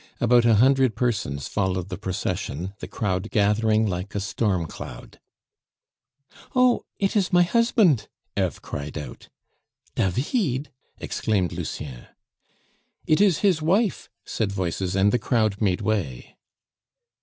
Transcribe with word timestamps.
About 0.19 0.45
a 0.45 0.55
hundred 0.55 0.95
persons 0.95 1.47
followed 1.47 1.89
the 1.89 1.95
procession, 1.99 2.73
the 2.79 2.87
crowd 2.87 3.29
gathering 3.29 3.85
like 3.85 4.15
a 4.15 4.19
storm 4.19 4.65
cloud. 4.65 5.19
"Oh! 6.55 6.81
it 6.97 7.15
is 7.15 7.31
my 7.31 7.43
husband!" 7.43 8.07
Eve 8.35 8.63
cried 8.63 8.97
out. 8.97 9.29
"David!" 9.93 10.71
exclaimed 10.97 11.51
Lucien. 11.53 12.07
"It 13.05 13.21
is 13.21 13.41
his 13.45 13.61
wife," 13.61 14.09
said 14.25 14.51
voices, 14.51 14.95
and 14.95 15.11
the 15.11 15.19
crowd 15.19 15.61
made 15.61 15.81
way. 15.81 16.35